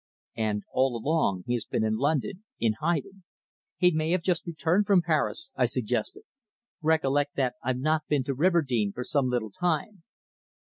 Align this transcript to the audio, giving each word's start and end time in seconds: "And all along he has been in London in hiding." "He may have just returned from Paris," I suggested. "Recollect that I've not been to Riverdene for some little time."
"And 0.37 0.63
all 0.73 0.97
along 0.97 1.43
he 1.45 1.53
has 1.53 1.65
been 1.65 1.83
in 1.83 1.95
London 1.97 2.43
in 2.59 2.73
hiding." 2.81 3.21
"He 3.77 3.91
may 3.91 4.09
have 4.13 4.23
just 4.23 4.47
returned 4.47 4.87
from 4.87 5.03
Paris," 5.03 5.51
I 5.55 5.67
suggested. 5.67 6.23
"Recollect 6.81 7.35
that 7.35 7.53
I've 7.63 7.77
not 7.77 8.07
been 8.07 8.23
to 8.23 8.33
Riverdene 8.33 8.93
for 8.93 9.03
some 9.03 9.29
little 9.29 9.51
time." 9.51 10.01